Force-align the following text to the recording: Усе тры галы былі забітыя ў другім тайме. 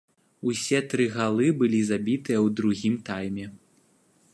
Усе 0.51 0.79
тры 0.93 1.05
галы 1.17 1.47
былі 1.61 1.81
забітыя 1.91 2.39
ў 2.45 2.57
другім 2.61 2.95
тайме. 3.13 3.47